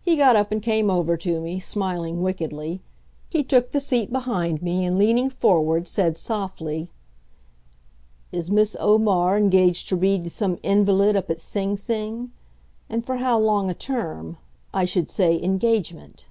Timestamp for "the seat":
3.72-4.10